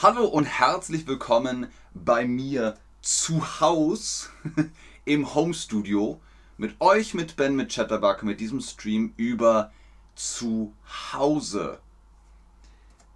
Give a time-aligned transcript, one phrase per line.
[0.00, 4.30] Hallo und herzlich willkommen bei mir zu Haus
[5.04, 6.20] im Home Studio
[6.56, 9.72] mit euch, mit Ben, mit Chatterbug, mit diesem Stream über
[10.14, 10.72] zu
[11.12, 11.80] Hause.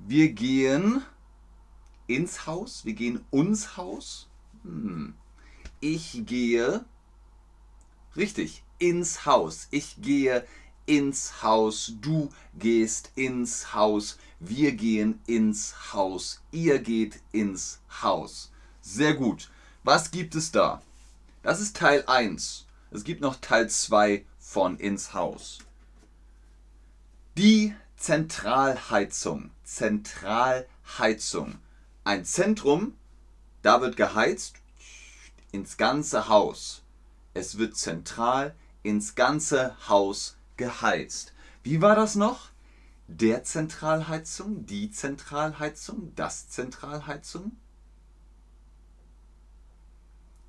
[0.00, 1.02] Wir gehen
[2.08, 4.28] ins Haus, wir gehen uns Haus.
[4.64, 5.14] Hm.
[5.78, 6.84] Ich gehe
[8.16, 9.68] richtig ins Haus.
[9.70, 10.44] Ich gehe
[10.86, 18.50] ins Haus, du gehst ins Haus, wir gehen ins Haus, ihr geht ins Haus.
[18.80, 19.50] Sehr gut.
[19.84, 20.82] Was gibt es da?
[21.42, 22.66] Das ist Teil 1.
[22.90, 25.60] Es gibt noch Teil 2 von ins Haus.
[27.36, 29.50] Die Zentralheizung.
[29.64, 31.58] Zentralheizung.
[32.04, 32.94] Ein Zentrum,
[33.62, 34.56] da wird geheizt
[35.52, 36.82] ins ganze Haus.
[37.34, 41.32] Es wird zentral ins ganze Haus geheizt.
[41.62, 42.50] Wie war das noch?
[43.08, 47.52] Der Zentralheizung, die Zentralheizung, das Zentralheizung?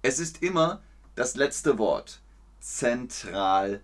[0.02, 0.82] Es ist immer
[1.16, 2.22] das letzte Wort.
[2.60, 3.82] Zentralheizung.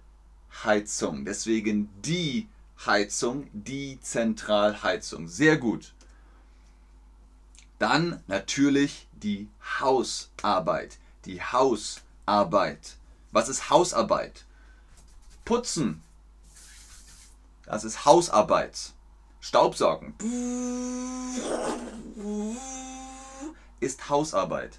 [1.26, 2.48] Deswegen die
[2.86, 5.28] Heizung, die Zentralheizung.
[5.28, 5.94] Sehr gut.
[7.78, 10.98] Dann natürlich die Hausarbeit.
[11.26, 12.98] Die Hausarbeit.
[13.32, 14.46] Was ist Hausarbeit?
[15.46, 16.02] Putzen,
[17.70, 18.94] das ist Hausarbeit.
[19.40, 20.16] Staubsaugen
[23.80, 24.78] ist Hausarbeit.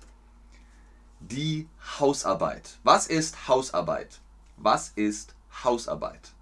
[1.21, 1.69] Die
[2.01, 2.79] Hausarbeit.
[2.83, 4.21] Was ist Hausarbeit?
[4.57, 6.33] Was ist Hausarbeit?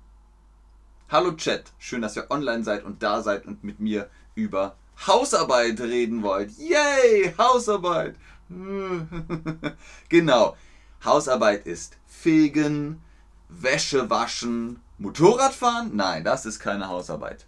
[1.10, 5.80] Hallo Chat, schön, dass ihr online seid und da seid und mit mir über Hausarbeit
[5.80, 6.50] reden wollt.
[6.58, 8.16] Yay, Hausarbeit.
[10.08, 10.56] genau.
[11.04, 13.02] Hausarbeit ist fegen,
[13.48, 15.96] Wäsche waschen, Motorradfahren?
[15.96, 17.46] Nein, das ist keine Hausarbeit.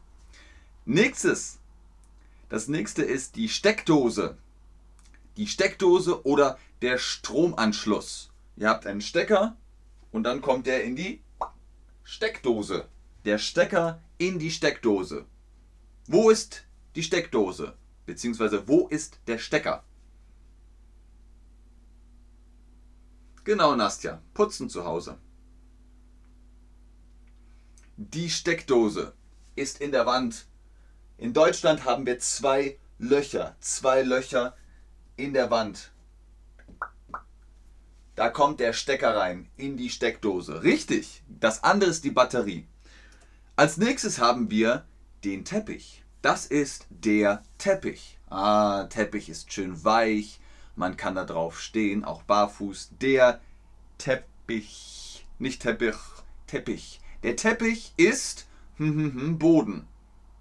[0.85, 1.59] Nächstes.
[2.49, 4.37] Das nächste ist die Steckdose.
[5.37, 8.31] Die Steckdose oder der Stromanschluss.
[8.57, 9.57] Ihr habt einen Stecker
[10.11, 11.23] und dann kommt der in die
[12.03, 12.89] Steckdose.
[13.25, 15.27] Der Stecker in die Steckdose.
[16.07, 16.65] Wo ist
[16.97, 17.75] die Steckdose?
[18.07, 19.85] Beziehungsweise wo ist der Stecker?
[23.45, 24.21] Genau, Nastja.
[24.35, 25.19] Putzen zu Hause.
[28.03, 29.13] Die Steckdose
[29.57, 30.47] ist in der Wand.
[31.19, 34.57] In Deutschland haben wir zwei Löcher, zwei Löcher
[35.17, 35.93] in der Wand.
[38.15, 40.63] Da kommt der Stecker rein in die Steckdose.
[40.63, 42.67] Richtig, das andere ist die Batterie.
[43.55, 44.87] Als nächstes haben wir
[45.23, 46.03] den Teppich.
[46.23, 48.19] Das ist der Teppich.
[48.31, 50.41] Ah, Teppich ist schön weich.
[50.75, 52.93] Man kann da drauf stehen, auch barfuß.
[53.03, 53.43] Der
[53.99, 55.27] Teppich.
[55.39, 55.97] Nicht Teppich,
[56.47, 57.03] Teppich.
[57.23, 59.87] Der Teppich ist hm, hm, hm, Boden.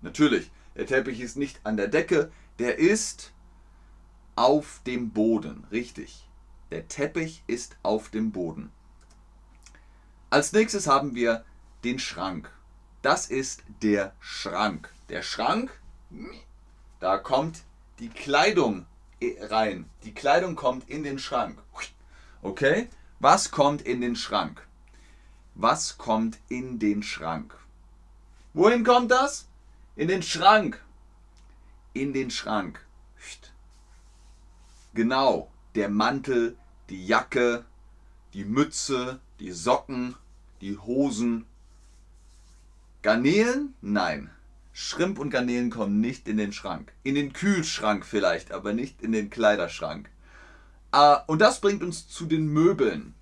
[0.02, 3.34] Natürlich, der Teppich ist nicht an der Decke, der ist
[4.36, 5.66] auf dem Boden.
[5.72, 6.26] Richtig.
[6.72, 8.72] Der Teppich ist auf dem Boden.
[10.30, 11.44] Als nächstes haben wir
[11.84, 12.52] den Schrank.
[13.02, 14.94] Das ist der Schrank.
[15.10, 15.72] Der Schrank,
[17.00, 17.64] da kommt
[18.00, 18.86] die Kleidung
[19.42, 19.90] rein.
[20.04, 21.62] Die Kleidung kommt in den Schrank.
[22.42, 22.88] Okay?
[23.20, 24.66] Was kommt in den Schrank?
[25.62, 27.54] Was kommt in den Schrank?
[28.54, 29.50] Wohin kommt das?
[29.98, 30.82] In den Schrank.
[31.92, 32.86] In den Schrank.
[34.94, 36.56] Genau, der Mantel,
[36.90, 37.66] die Jacke,
[38.34, 40.16] die Mütze, die Socken,
[40.62, 41.46] die Hosen.
[43.02, 43.74] Garnelen?
[43.82, 44.30] Nein.
[44.72, 46.94] Schrimp und Garnelen kommen nicht in den Schrank.
[47.04, 50.10] In den Kühlschrank vielleicht, aber nicht in den Kleiderschrank.
[50.92, 53.14] Ah, und das bringt uns zu den Möbeln.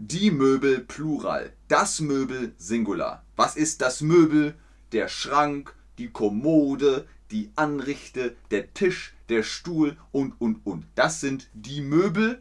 [0.00, 1.52] Die Möbel Plural.
[1.66, 3.24] Das Möbel Singular.
[3.34, 4.54] Was ist das Möbel?
[4.92, 10.84] Der Schrank, die Kommode, die Anrichte, der Tisch, der Stuhl und, und, und.
[10.94, 12.40] Das sind die Möbel.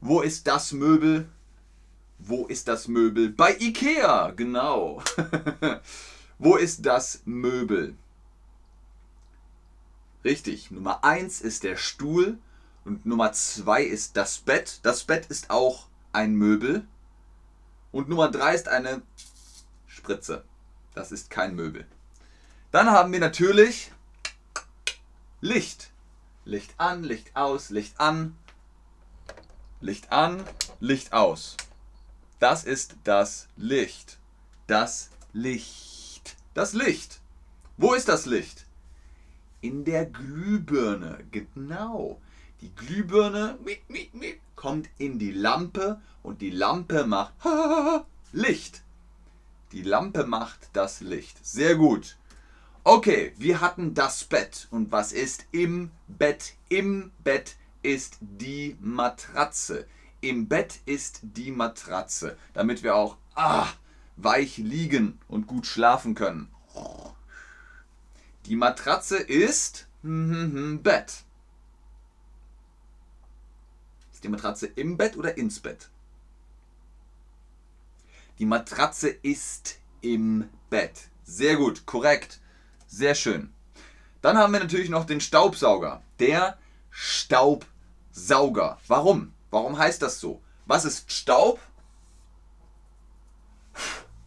[0.00, 1.28] Wo ist das Möbel?
[2.20, 3.30] Wo ist das Möbel?
[3.30, 5.02] Bei Ikea, genau.
[6.38, 7.96] Wo ist das Möbel?
[10.24, 12.38] Richtig, Nummer 1 ist der Stuhl
[12.84, 14.78] und Nummer 2 ist das Bett.
[14.84, 16.86] Das Bett ist auch ein Möbel.
[17.92, 19.02] Und Nummer 3 ist eine
[19.86, 20.44] Spritze.
[20.94, 21.86] Das ist kein Möbel.
[22.70, 23.92] Dann haben wir natürlich
[25.40, 25.90] Licht.
[26.44, 28.36] Licht an, Licht aus, Licht an,
[29.80, 30.42] Licht an,
[30.80, 31.56] Licht aus.
[32.38, 34.18] Das ist das Licht.
[34.66, 36.36] Das Licht.
[36.52, 37.20] Das Licht.
[37.76, 38.66] Wo ist das Licht?
[39.60, 41.24] In der Glühbirne.
[41.30, 42.20] Genau.
[42.60, 43.58] Die Glühbirne
[44.64, 47.34] kommt in die Lampe und die Lampe macht
[48.32, 48.82] Licht.
[49.72, 51.44] Die Lampe macht das Licht.
[51.44, 52.16] Sehr gut.
[52.82, 54.66] Okay, wir hatten das Bett.
[54.70, 56.54] Und was ist im Bett?
[56.70, 59.86] Im Bett ist die Matratze.
[60.22, 62.38] Im Bett ist die Matratze.
[62.54, 63.66] Damit wir auch ah,
[64.16, 66.48] weich liegen und gut schlafen können.
[68.46, 71.24] Die Matratze ist Bett.
[74.24, 75.90] Die Matratze im Bett oder ins Bett?
[78.38, 81.10] Die Matratze ist im Bett.
[81.24, 82.40] Sehr gut, korrekt.
[82.86, 83.52] Sehr schön.
[84.22, 86.02] Dann haben wir natürlich noch den Staubsauger.
[86.20, 86.56] Der
[86.88, 88.78] Staubsauger.
[88.88, 89.34] Warum?
[89.50, 90.40] Warum heißt das so?
[90.64, 91.60] Was ist Staub?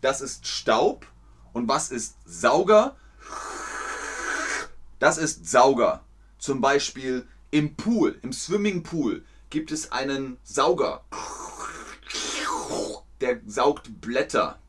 [0.02, 1.08] Das ist Staub.
[1.54, 2.96] Und was ist Sauger?
[5.00, 6.04] Das ist Sauger.
[6.38, 11.02] Zum Beispiel im Pool, im Swimmingpool gibt es einen Sauger.
[13.22, 14.60] Der saugt Blätter.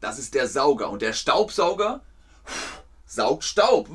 [0.00, 0.90] Das ist der Sauger.
[0.90, 2.00] Und der Staubsauger
[3.06, 3.88] saugt Staub.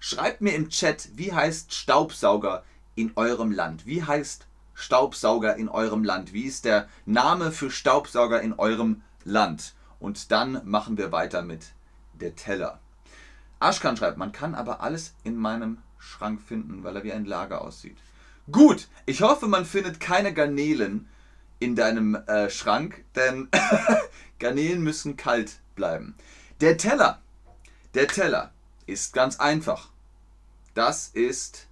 [0.00, 2.64] Schreibt mir im Chat, wie heißt Staubsauger
[2.94, 3.86] in eurem Land?
[3.86, 6.32] Wie heißt Staubsauger in eurem Land?
[6.32, 9.74] Wie ist der Name für Staubsauger in eurem Land?
[9.98, 11.72] Und dann machen wir weiter mit
[12.12, 12.78] der Teller.
[13.58, 17.62] Aschkan schreibt, man kann aber alles in meinem Schrank finden, weil er wie ein Lager
[17.62, 17.96] aussieht.
[18.50, 21.08] Gut, ich hoffe, man findet keine Garnelen
[21.58, 23.48] in deinem äh, Schrank, denn
[24.38, 26.14] Garnelen müssen kalt bleiben.
[26.60, 27.20] Der Teller,
[27.94, 28.52] der Teller
[28.86, 29.88] ist ganz einfach.
[30.74, 31.66] Das ist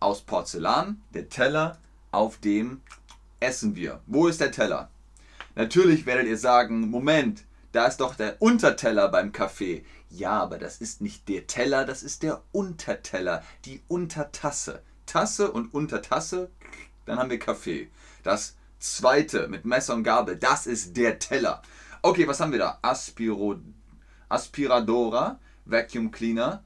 [0.00, 1.78] aus Porzellan, der Teller,
[2.10, 2.80] auf dem
[3.38, 4.00] essen wir.
[4.06, 4.90] Wo ist der Teller?
[5.54, 9.84] Natürlich werdet ihr sagen, Moment, da ist doch der Unterteller beim Kaffee.
[10.10, 14.82] Ja, aber das ist nicht der Teller, das ist der Unterteller, die Untertasse.
[15.06, 16.50] Tasse und Untertasse,
[17.06, 17.90] dann haben wir Kaffee.
[18.22, 21.62] Das zweite mit Messer und Gabel, das ist der Teller.
[22.02, 22.78] Okay, was haben wir da?
[22.82, 23.56] Aspiro,
[24.28, 26.62] Aspiradora, Vacuum Cleaner,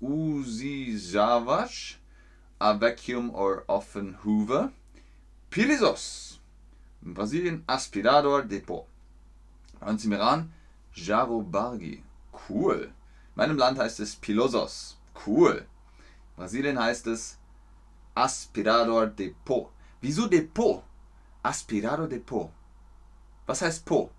[0.00, 0.98] Uzi
[2.58, 4.72] a Vacuum or Often Hoover,
[5.50, 6.38] Pilisos,
[7.02, 8.86] Brasilien Aspirador Depot.
[9.80, 10.52] Hören Sie mir ran,
[10.94, 12.02] Jarobargi,
[12.48, 12.84] cool.
[12.84, 12.92] In
[13.34, 14.96] meinem Land heißt es Pilosos,
[15.26, 15.66] cool.
[16.36, 17.38] Brasilien heißt es
[18.14, 19.70] Aspirador Depot.
[20.00, 20.82] Wieso Depot?
[21.42, 22.50] Aspirador Depot.
[23.46, 24.10] Was heißt Po?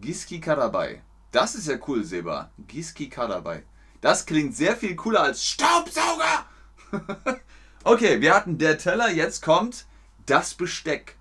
[0.00, 1.02] Giski Karabai.
[1.32, 2.50] Das ist ja cool, Seba.
[2.66, 3.64] Giski Karabai.
[4.00, 6.46] Das klingt sehr viel cooler als Staubsauger.
[7.84, 9.86] okay, wir hatten der Teller, jetzt kommt
[10.26, 11.16] das Besteck.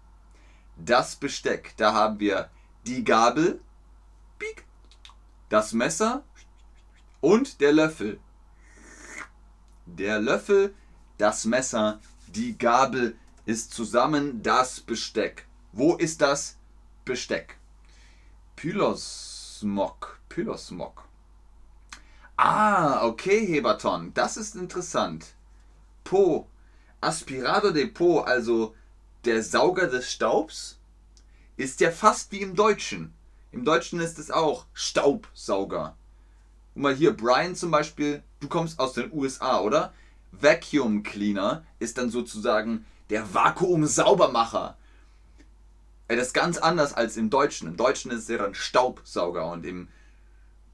[0.78, 1.74] Das Besteck.
[1.78, 2.50] Da haben wir
[2.86, 3.60] die Gabel,
[5.50, 6.24] das Messer
[7.22, 8.20] und der Löffel.
[9.98, 10.76] Der Löffel,
[11.18, 15.48] das Messer, die Gabel ist zusammen das Besteck.
[15.72, 16.58] Wo ist das
[17.06, 17.58] Besteck?
[18.56, 20.20] Pylosmok.
[20.30, 21.04] Pylosmok.
[22.38, 24.14] Ah, okay, Heberton.
[24.14, 25.34] Das ist interessant.
[26.04, 26.48] Po.
[27.02, 28.76] Aspirado de Po, also
[29.26, 30.80] der Sauger des Staubs,
[31.58, 33.14] ist ja fast wie im Deutschen.
[33.52, 35.98] Im Deutschen ist es auch Staubsauger.
[36.74, 39.94] Guck mal hier, Brian zum Beispiel, du kommst aus den USA, oder?
[40.32, 44.78] Vacuum Cleaner ist dann sozusagen der Vakuum-Saubermacher.
[46.08, 47.68] Das ist ganz anders als im Deutschen.
[47.68, 49.88] Im Deutschen ist er dann Staubsauger und im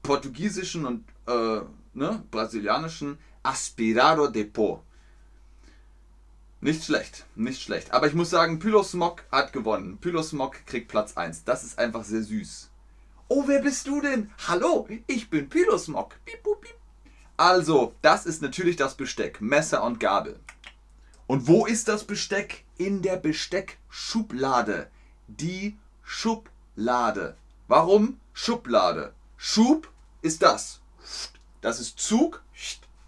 [0.02, 1.60] Portugiesischen und äh,
[1.94, 4.82] ne, Brasilianischen Aspirador de Po.
[6.60, 7.92] Nicht schlecht, nicht schlecht.
[7.92, 9.98] Aber ich muss sagen, Pylosmog hat gewonnen.
[9.98, 11.44] Pylosmog kriegt Platz 1.
[11.44, 12.70] Das ist einfach sehr süß.
[13.28, 14.30] Oh, wer bist du denn?
[14.48, 16.14] Hallo, ich bin Pylosmog.
[16.24, 16.75] Piep, piep, piep.
[17.36, 19.40] Also, das ist natürlich das Besteck.
[19.40, 20.40] Messer und Gabel.
[21.26, 22.64] Und wo ist das Besteck?
[22.78, 24.90] In der Besteckschublade.
[25.28, 27.36] Die Schublade.
[27.68, 29.12] Warum Schublade?
[29.36, 29.90] Schub
[30.22, 30.80] ist das.
[31.60, 32.42] Das ist Zug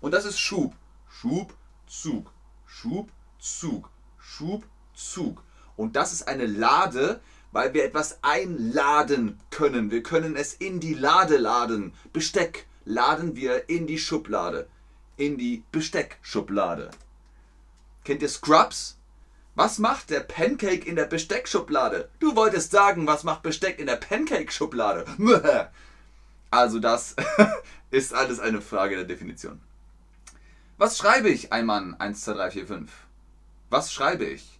[0.00, 0.74] und das ist Schub.
[1.08, 1.54] Schub,
[1.86, 2.32] Zug.
[2.66, 3.90] Schub, Zug.
[4.18, 5.42] Schub, Zug.
[5.76, 7.20] Und das ist eine Lade,
[7.52, 9.90] weil wir etwas einladen können.
[9.90, 11.92] Wir können es in die Lade laden.
[12.12, 14.66] Besteck laden wir in die Schublade.
[15.16, 16.90] In die Besteckschublade.
[18.04, 18.98] Kennt ihr Scrubs?
[19.54, 22.08] Was macht der Pancake in der Besteckschublade?
[22.20, 25.04] Du wolltest sagen, was macht Besteck in der Pancake-Schublade?
[26.50, 27.14] Also das
[27.90, 29.60] ist alles eine Frage der Definition.
[30.78, 32.92] Was schreibe ich, ein Mann 1, 2, 3, 4, 5?
[33.68, 34.58] Was schreibe ich?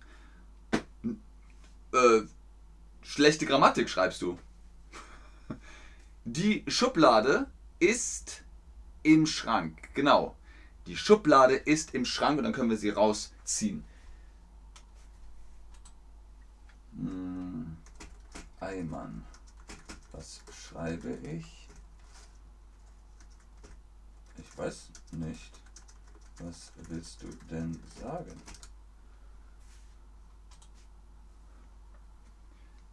[1.94, 2.20] Äh,
[3.00, 4.38] schlechte Grammatik schreibst du.
[6.26, 7.47] Die Schublade
[7.78, 8.42] ist
[9.02, 9.94] im Schrank.
[9.94, 10.37] Genau.
[10.87, 13.85] Die Schublade ist im Schrank und dann können wir sie rausziehen.
[16.97, 17.76] Hm.
[18.61, 19.25] Eimann.
[20.12, 21.68] Was schreibe ich.
[24.37, 25.52] Ich weiß nicht.
[26.38, 28.40] Was willst du denn sagen?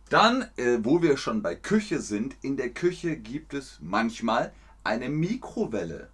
[0.10, 4.54] Dann, äh, wo wir schon bei Küche sind, in der Küche gibt es manchmal
[4.86, 6.10] eine Mikrowelle.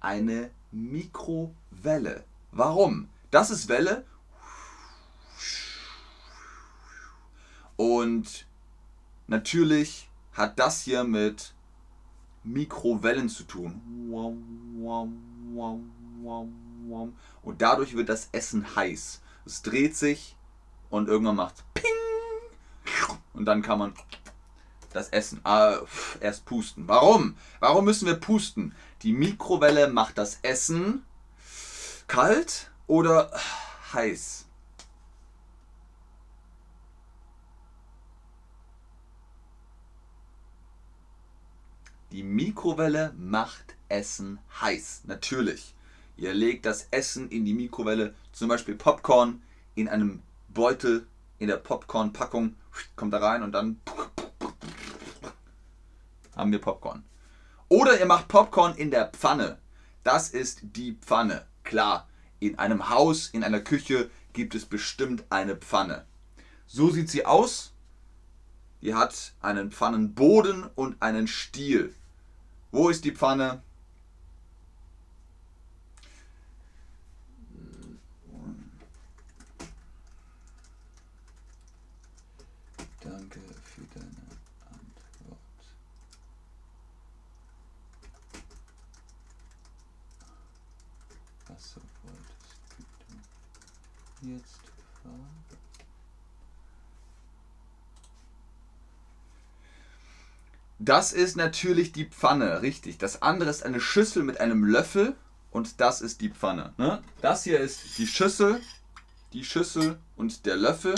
[0.00, 2.24] Eine Mikrowelle.
[2.50, 3.08] Warum?
[3.30, 4.04] Das ist Welle.
[7.76, 8.46] Und
[9.26, 11.54] natürlich hat das hier mit
[12.42, 13.80] Mikrowellen zu tun.
[17.42, 19.20] Und dadurch wird das Essen heiß.
[19.44, 20.36] Es dreht sich
[20.90, 21.84] und irgendwann macht Ping.
[23.34, 23.94] Und dann kann man
[24.92, 25.76] das Essen äh,
[26.20, 26.88] erst pusten.
[26.88, 27.36] Warum?
[27.60, 28.74] Warum müssen wir pusten?
[29.02, 31.04] Die Mikrowelle macht das Essen
[32.06, 33.30] kalt oder
[33.92, 34.46] heiß.
[42.10, 45.02] Die Mikrowelle macht Essen heiß.
[45.04, 45.74] Natürlich.
[46.16, 49.42] Ihr legt das Essen in die Mikrowelle, zum Beispiel Popcorn,
[49.74, 51.06] in einem Beutel,
[51.38, 52.56] in der Popcorn-Packung,
[52.96, 53.80] kommt da rein und dann
[56.38, 57.04] haben wir Popcorn.
[57.68, 59.58] Oder ihr macht Popcorn in der Pfanne.
[60.04, 61.44] Das ist die Pfanne.
[61.64, 62.08] Klar,
[62.40, 66.06] in einem Haus, in einer Küche gibt es bestimmt eine Pfanne.
[66.66, 67.72] So sieht sie aus.
[68.80, 71.94] Die hat einen Pfannenboden und einen Stiel.
[72.70, 73.62] Wo ist die Pfanne?
[83.00, 84.06] Danke für deine
[84.70, 85.38] Antwort.
[91.46, 92.56] Was wolltest
[94.20, 94.60] du jetzt
[95.02, 95.48] fragen?
[100.88, 102.96] Das ist natürlich die Pfanne, richtig.
[102.96, 105.14] Das andere ist eine Schüssel mit einem Löffel
[105.50, 106.72] und das ist die Pfanne.
[106.78, 107.02] Ne?
[107.20, 108.62] Das hier ist die Schüssel,
[109.34, 110.94] die Schüssel und der Löffel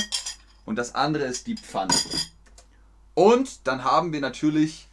[0.65, 1.93] und das andere ist die Pfanne.
[3.15, 4.87] Und dann haben wir natürlich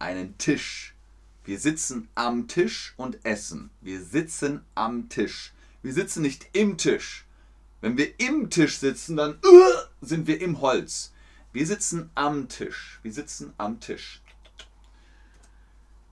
[0.00, 0.96] einen Tisch.
[1.44, 3.70] Wir sitzen am Tisch und essen.
[3.82, 5.52] Wir sitzen am Tisch.
[5.80, 7.24] Wir sitzen nicht im Tisch.
[7.80, 11.12] Wenn wir im Tisch sitzen, dann uh, sind wir im Holz.
[11.58, 13.00] Wir sitzen am Tisch.
[13.02, 14.22] Wir sitzen am Tisch.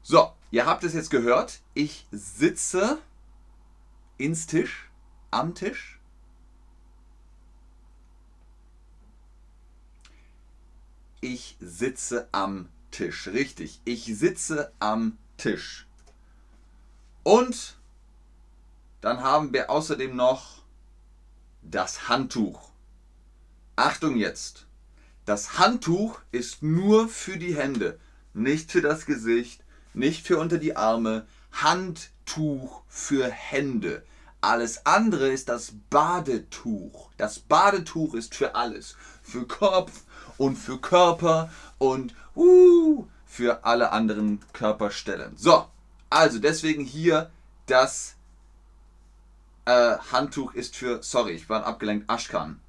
[0.02, 1.60] So, ihr habt es jetzt gehört.
[1.72, 2.98] Ich sitze
[4.18, 4.90] ins Tisch,
[5.30, 6.00] am Tisch.
[11.20, 13.28] Ich sitze am Tisch.
[13.28, 15.86] Richtig, ich sitze am Tisch.
[17.22, 17.76] Und
[19.00, 20.64] dann haben wir außerdem noch
[21.62, 22.72] das Handtuch.
[23.76, 24.65] Achtung jetzt.
[25.26, 27.98] Das Handtuch ist nur für die Hände,
[28.32, 29.60] nicht für das Gesicht,
[29.92, 31.26] nicht für unter die Arme.
[31.50, 34.04] Handtuch für Hände.
[34.40, 37.10] Alles andere ist das Badetuch.
[37.16, 38.94] Das Badetuch ist für alles.
[39.20, 40.04] Für Kopf
[40.38, 45.36] und für Körper und uh, für alle anderen Körperstellen.
[45.36, 45.66] So,
[46.08, 47.32] also deswegen hier
[47.66, 48.14] das
[49.64, 52.60] äh, Handtuch ist für, sorry, ich war abgelenkt, Aschkan.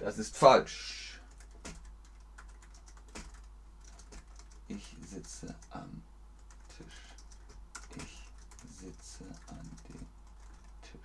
[0.00, 1.20] Das ist falsch.
[4.68, 6.02] Ich sitze am
[6.76, 7.96] Tisch.
[7.96, 10.06] Ich sitze an dem
[10.90, 11.00] Tisch.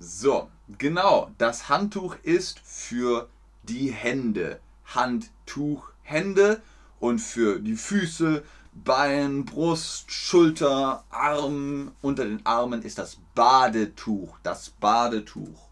[0.00, 1.30] So, genau.
[1.38, 3.28] Das Handtuch ist für
[3.62, 4.60] die Hände.
[4.86, 6.62] Handtuch, Hände
[6.98, 8.42] und für die Füße,
[8.84, 11.92] Bein, Brust, Schulter, Arm.
[12.02, 14.38] Unter den Armen ist das Badetuch.
[14.42, 15.68] Das Badetuch.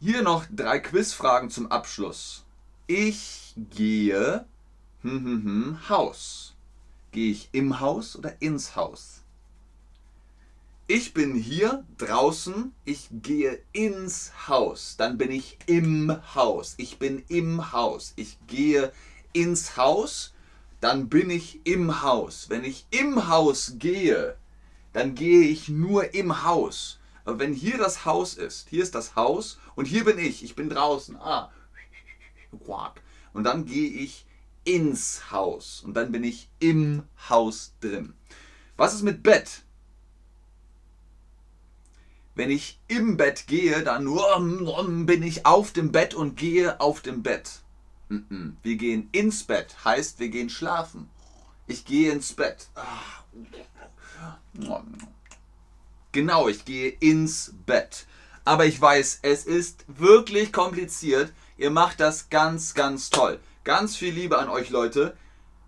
[0.00, 2.44] Hier noch drei Quizfragen zum Abschluss.
[2.86, 4.44] Ich gehe
[5.02, 6.54] hm, hm, hm, Haus.
[7.12, 9.22] Gehe ich im Haus oder ins Haus?
[10.88, 16.74] Ich bin hier draußen, ich gehe ins Haus, dann bin ich im Haus.
[16.76, 18.12] Ich bin im Haus.
[18.14, 18.92] Ich gehe
[19.32, 20.34] ins Haus,
[20.86, 22.48] dann bin ich im Haus.
[22.48, 24.36] Wenn ich im Haus gehe,
[24.92, 27.00] dann gehe ich nur im Haus.
[27.24, 30.54] Aber wenn hier das Haus ist, hier ist das Haus und hier bin ich, ich
[30.54, 31.16] bin draußen.
[31.16, 31.50] Ah.
[33.32, 34.26] Und dann gehe ich
[34.62, 38.14] ins Haus und dann bin ich im Haus drin.
[38.76, 39.64] Was ist mit Bett?
[42.36, 44.04] Wenn ich im Bett gehe, dann
[45.04, 47.62] bin ich auf dem Bett und gehe auf dem Bett.
[48.08, 51.10] Wir gehen ins Bett, heißt wir gehen schlafen.
[51.66, 52.68] Ich gehe ins Bett.
[56.12, 58.06] Genau, ich gehe ins Bett.
[58.44, 61.32] Aber ich weiß, es ist wirklich kompliziert.
[61.58, 63.40] Ihr macht das ganz, ganz toll.
[63.64, 65.16] Ganz viel Liebe an euch Leute.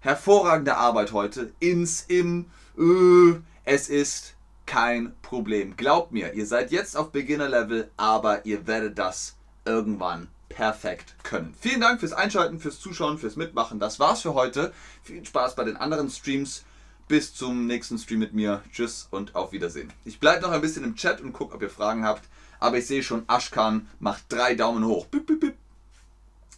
[0.00, 1.52] Hervorragende Arbeit heute.
[1.58, 2.46] Ins, im,
[2.78, 5.76] äh, es ist kein Problem.
[5.76, 11.54] Glaubt mir, ihr seid jetzt auf Beginner-Level, aber ihr werdet das irgendwann perfekt können.
[11.60, 13.78] Vielen Dank fürs Einschalten, fürs Zuschauen, fürs Mitmachen.
[13.78, 14.72] Das war's für heute.
[15.02, 16.64] Viel Spaß bei den anderen Streams.
[17.06, 18.62] Bis zum nächsten Stream mit mir.
[18.72, 19.92] Tschüss und auf Wiedersehen.
[20.04, 22.28] Ich bleibe noch ein bisschen im Chat und gucke, ob ihr Fragen habt.
[22.60, 25.06] Aber ich sehe schon, Ashkan macht drei Daumen hoch.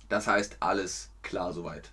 [0.09, 1.91] Das heißt, alles klar soweit.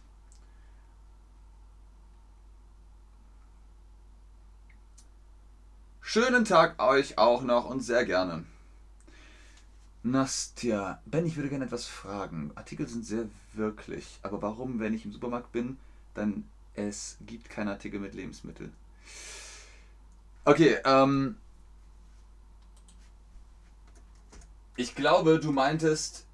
[6.02, 8.46] Schönen Tag euch auch noch und sehr gerne.
[10.04, 12.52] Nastja, Ben, ich würde gerne etwas fragen.
[12.56, 15.78] Artikel sind sehr wirklich, aber warum, wenn ich im Supermarkt bin,
[16.14, 18.72] dann es gibt keine Artikel mit Lebensmitteln?
[20.46, 21.38] Okay, ähm.
[24.76, 26.26] Ich glaube, du meintest,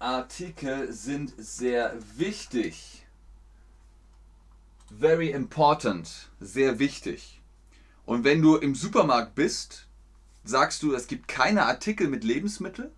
[0.00, 3.06] Artikel sind sehr wichtig.
[4.90, 6.28] Very important.
[6.40, 7.40] Sehr wichtig.
[8.04, 9.86] Und wenn du im Supermarkt bist,
[10.48, 12.90] sagst du, es gibt keine Artikel mit Lebensmitteln?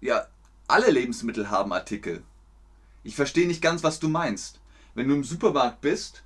[0.00, 0.26] Ja,
[0.68, 2.22] alle Lebensmittel haben Artikel.
[3.02, 4.60] Ich verstehe nicht ganz, was du meinst.
[4.94, 6.22] Wenn du im Supermarkt bist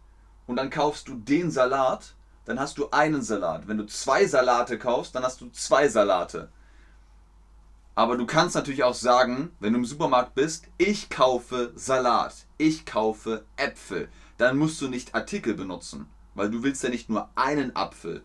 [0.47, 3.69] und dann kaufst du den Salat, dann hast du einen Salat.
[3.69, 6.51] Wenn du zwei Salate kaufst, dann hast du zwei Salate.
[7.95, 12.87] Aber du kannst natürlich auch sagen, wenn du im Supermarkt bist, ich kaufe Salat, ich
[12.87, 14.09] kaufe Äpfel.
[14.37, 18.23] Dann musst du nicht Artikel benutzen, weil du willst ja nicht nur einen Apfel.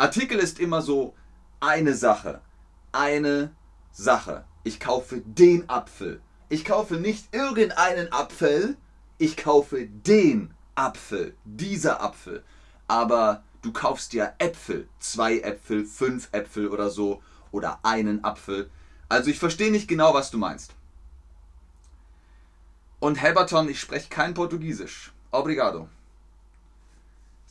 [0.00, 1.14] Artikel ist immer so
[1.60, 2.40] eine Sache,
[2.90, 3.54] eine
[3.92, 4.46] Sache.
[4.64, 6.22] Ich kaufe den Apfel.
[6.48, 8.78] Ich kaufe nicht irgendeinen Apfel,
[9.18, 12.42] ich kaufe den Apfel, dieser Apfel.
[12.88, 18.70] Aber du kaufst ja Äpfel, zwei Äpfel, fünf Äpfel oder so, oder einen Apfel.
[19.10, 20.72] Also ich verstehe nicht genau, was du meinst.
[23.00, 25.12] Und Helberton, ich spreche kein Portugiesisch.
[25.30, 25.90] Obrigado.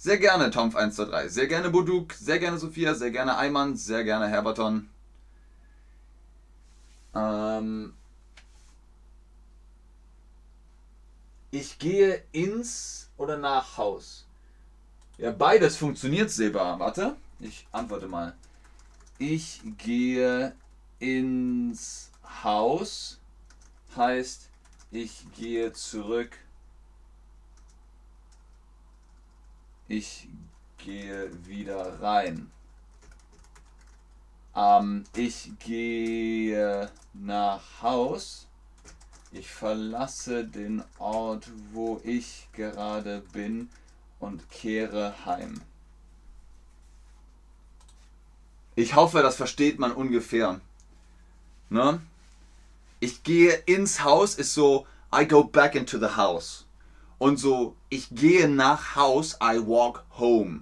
[0.01, 4.87] Sehr gerne Tomf123, sehr gerne Buduk, sehr gerne Sophia, sehr gerne Ayman, sehr gerne Herberton.
[7.13, 7.93] Ähm
[11.51, 14.25] ich gehe ins oder nach Haus.
[15.17, 16.79] Ja, beides funktioniert, Seba.
[16.79, 18.37] Warte, ich antworte mal.
[19.17, 20.55] Ich gehe
[20.99, 22.09] ins
[22.45, 23.19] Haus
[23.97, 24.49] heißt,
[24.91, 26.37] ich gehe zurück.
[29.89, 30.27] Ich
[30.77, 32.51] gehe wieder rein.
[34.55, 38.47] Ähm, ich gehe nach Haus.
[39.31, 43.69] Ich verlasse den Ort, wo ich gerade bin
[44.19, 45.59] und kehre heim.
[48.75, 50.61] Ich hoffe, das versteht man ungefähr.
[51.69, 51.99] Ne?
[52.99, 56.65] Ich gehe ins Haus ist so, I go back into the house.
[57.19, 60.61] Und so, ich gehe nach Haus, I walk home.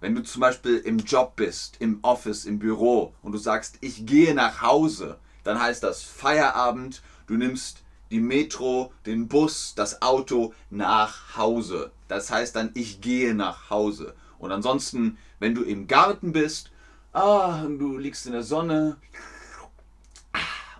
[0.00, 4.06] Wenn du zum Beispiel im Job bist, im Office, im Büro und du sagst, ich
[4.06, 10.54] gehe nach Hause, dann heißt das Feierabend, du nimmst die Metro, den Bus, das Auto
[10.70, 11.92] nach Hause.
[12.08, 14.14] Das heißt dann, ich gehe nach Hause.
[14.38, 16.70] Und ansonsten, wenn du im Garten bist,
[17.12, 18.96] ah, du liegst in der Sonne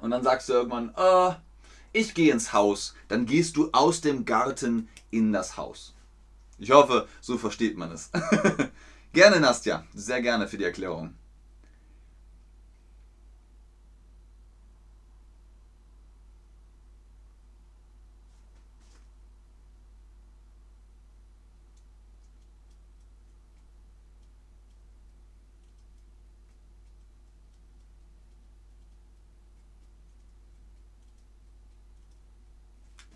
[0.00, 1.36] und dann sagst du irgendwann, ah,
[1.92, 5.94] ich gehe ins Haus, dann gehst du aus dem Garten in das Haus.
[6.58, 8.10] Ich hoffe, so versteht man es.
[9.12, 9.84] Gerne, Nastja.
[9.94, 11.14] Sehr gerne für die Erklärung.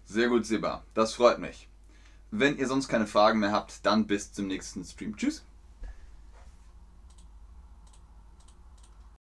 [0.04, 0.82] Sehr gut, Seba.
[0.94, 1.68] Das freut mich.
[2.30, 5.16] Wenn ihr sonst keine Fragen mehr habt, dann bis zum nächsten Stream.
[5.16, 5.44] Tschüss.